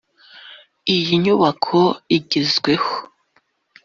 Iyi 0.95 1.13
nyubako 1.23 1.79
igezweho 2.17 2.93